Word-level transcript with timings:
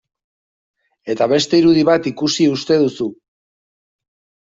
Eta 1.15 1.29
beste 1.35 1.61
irudi 1.65 1.85
bat 1.93 2.11
ikusi 2.15 2.51
uste 2.59 2.83
duzu... 2.89 3.13